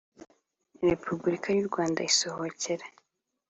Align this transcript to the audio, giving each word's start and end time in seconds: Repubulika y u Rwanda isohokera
Repubulika 0.89 1.47
y 1.53 1.59
u 1.63 1.65
Rwanda 1.69 1.99
isohokera 2.11 2.85